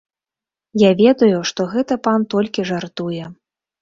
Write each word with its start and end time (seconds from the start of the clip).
Я 0.83 0.87
ведаю, 1.01 1.37
што 1.51 1.67
гэта 1.73 1.99
пан 2.07 2.19
толькі 2.35 2.67
жартуе. 2.71 3.23